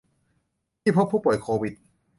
[0.81, 1.73] ที่พบผู้ป่วยโควิด